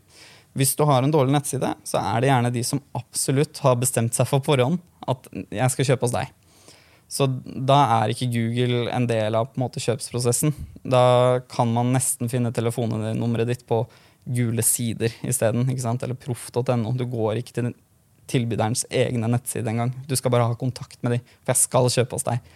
[0.53, 4.13] Hvis du har en dårlig nettside, så er det gjerne de som absolutt har bestemt
[4.13, 6.31] seg for forhånd at jeg skal kjøpe hos deg.
[7.13, 10.53] Så da er ikke Google en del av på en måte, kjøpsprosessen.
[10.81, 13.83] Da kan man nesten finne telefonnummeret ditt på
[14.23, 15.67] gule sider isteden.
[15.69, 16.93] Eller proff.no.
[16.97, 17.73] Du går ikke til
[18.31, 19.93] tilbyderens egne nettside engang.
[20.07, 22.53] Du skal bare ha kontakt med dem, for jeg skal kjøpe hos deg.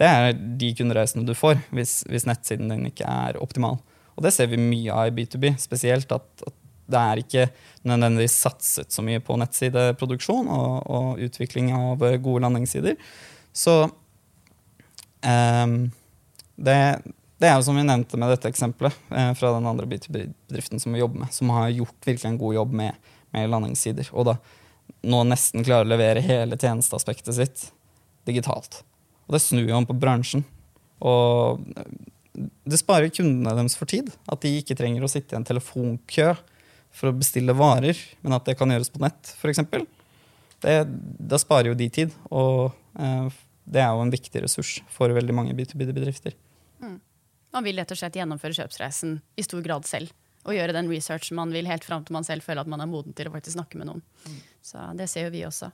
[0.00, 3.78] Det er de kundereisene du får hvis, hvis nettsiden din ikke er optimal.
[4.18, 6.54] Og det ser vi mye av i B2B, spesielt at, at
[6.90, 7.44] det er ikke
[7.88, 12.98] nødvendigvis satset så mye på nettsideproduksjon og, og utvikling av gode landingssider.
[13.54, 15.76] Så um,
[16.56, 16.76] det,
[17.38, 20.94] det, er jo som vi nevnte med dette eksempelet eh, fra den andre bedriften som
[20.94, 24.10] vi jobber med, som har gjort virkelig en god jobb med, med landingssider.
[24.12, 24.38] Og da
[25.04, 27.68] nå nesten klarer å levere hele tjenesteaspektet sitt
[28.28, 28.82] digitalt.
[29.24, 30.44] Og det snur jo om på bransjen.
[31.04, 31.62] Og
[32.34, 34.10] det sparer kundene deres for tid.
[34.30, 36.32] At de ikke trenger å sitte i en telefonkø
[36.94, 39.62] for å bestille varer, men at det kan gjøres på nett, f.eks.
[40.64, 43.28] Da sparer jo de tid, og eh,
[43.64, 46.36] det er jo en viktig ressurs for veldig mange B2B-bedrifter.
[46.84, 46.98] Mm.
[47.54, 50.14] Man vil rett og slett gjennomføre kjøpsreisen i stor grad selv.
[50.44, 52.90] Og gjøre den researchen man vil, helt fram til man selv føler at man er
[52.90, 54.02] moden til å faktisk snakke med noen.
[54.28, 54.42] Mm.
[54.64, 55.70] Så det ser jo vi også.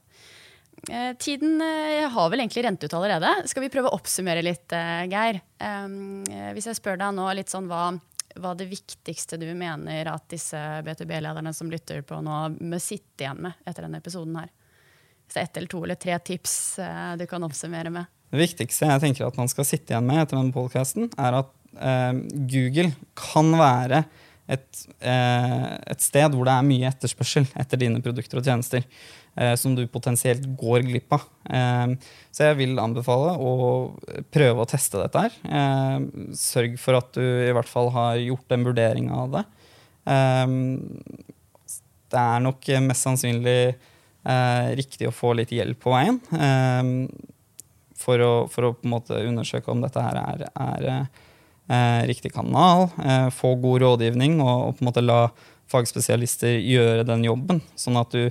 [0.89, 3.33] Eh, tiden eh, har vel egentlig rent ut allerede.
[3.51, 5.41] Skal vi prøve å oppsummere litt, eh, Geir?
[5.59, 7.91] Um, eh, hvis jeg spør deg nå litt sånn hva
[8.39, 13.43] hva det viktigste du mener at disse B2B-lederne som lytter på nå, må sitte igjen
[13.47, 14.51] med etter denne episoden her?
[15.31, 18.11] Så ett eller to eller tre tips eh, du kan oppsummere med?
[18.31, 21.53] Det viktigste jeg tenker at man skal sitte igjen med etter denne podkasten, er at
[21.79, 22.13] eh,
[22.51, 24.05] Google kan være
[24.51, 28.87] et, eh, et, sted hvor det er mye etterspørsel etter dine produkter og tjenester,
[29.57, 31.23] som du potensielt går glipp av.
[31.49, 31.93] Eh,
[32.35, 33.53] så jeg vil anbefale å
[34.35, 35.37] prøve å teste dette her.
[35.47, 39.45] Eh, sørg for at du i hvert fall har gjort en vurdering av det.
[40.11, 40.57] Eh,
[42.11, 46.21] det er nok mest sannsynlig eh, riktig å få litt hjelp på veien.
[48.01, 50.87] For å, for, å, på en måte undersøke om dette her er, er
[51.71, 55.21] eh, riktig kanal, eh, få god rådgivning og, og, på en måte la
[55.71, 58.31] fagspesialister gjøre den jobben, sånn at du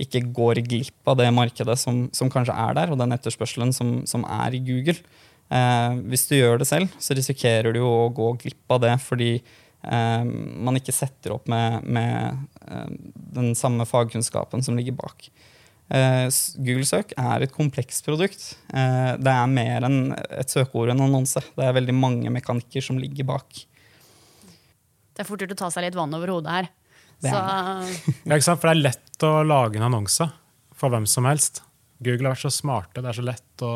[0.00, 4.00] ikke går glipp av det markedet som, som kanskje er der, og den etterspørselen som,
[4.08, 4.96] som er i Google.
[5.50, 9.32] Eh, hvis du gjør det selv, så risikerer du å gå glipp av det fordi
[9.36, 12.90] eh, man ikke setter opp med, med eh,
[13.38, 15.30] den samme fagkunnskapen som ligger bak.
[15.90, 16.30] Uh,
[16.62, 18.44] Google-søk er et komplekst produkt.
[18.70, 21.42] Uh, det er mer enn et søkeord enn annonse.
[21.56, 23.64] Det er veldig mange mekanikker som ligger bak.
[25.10, 26.70] Det er fort gjort å ta seg litt vann over hodet her.
[27.20, 27.90] Det er.
[28.24, 28.60] ja, ikke sant?
[28.62, 30.26] For det er lett å lage en annonse
[30.80, 31.62] for hvem som helst.
[32.00, 33.02] Google har vært så smarte.
[33.02, 33.74] Det er så lett å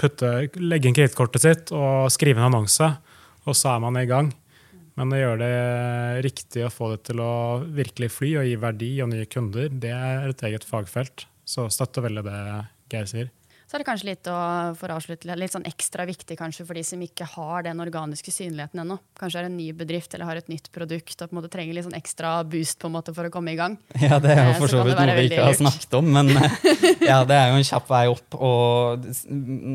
[0.00, 2.90] putte, legge inn kredittkortet sitt og skrive en annonse,
[3.46, 4.32] og så er man i gang.
[4.98, 7.32] Men å gjøre det riktig og få det til å
[7.72, 11.24] virkelig fly og gi verdi og nye kunder, det er et eget fagfelt.
[11.48, 12.40] Så støtter veldig det
[12.90, 13.30] Geir sier.
[13.70, 14.36] Så er det kanskje litt, å,
[14.74, 18.32] for å avslutte, litt sånn ekstra viktig kanskje for de som ikke har den organiske
[18.34, 18.96] synligheten ennå.
[19.14, 21.76] Kanskje er en ny bedrift eller har et nytt produkt og på en måte trenger
[21.76, 23.78] litt sånn ekstra boost på en måte for å komme i gang.
[24.10, 26.32] Ja, det er jo eh, for så vidt noe vi ikke har snakket om, men
[26.34, 26.58] eh,
[27.12, 29.06] ja, det er jo en kjapp vei opp og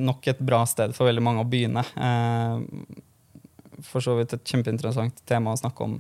[0.10, 1.86] nok et bra sted for veldig mange å begynne.
[1.96, 5.96] Eh, for så vidt et kjempeinteressant tema å snakke om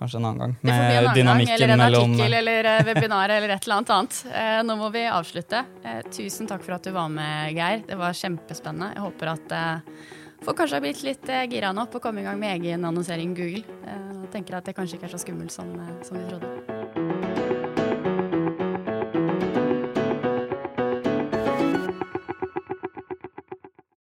[0.00, 0.54] kanskje en annen gang.
[0.60, 3.68] Med det får bli en annen gang, eller en artikkel eller uh, webinar eller et
[3.68, 4.22] eller annet annet.
[4.32, 5.62] Uh, nå må vi avslutte.
[6.10, 7.84] Tusen takk for at du var med, Geir.
[7.86, 8.94] Det var kjempespennende.
[8.96, 9.56] Jeg håper at
[10.40, 13.36] folk kanskje har blitt litt gira nå på å komme i gang med egen annonsering
[13.36, 13.80] i Google.
[13.84, 15.74] Jeg tenker at det kanskje ikke er så skummelt som,
[16.06, 16.79] som vi trodde.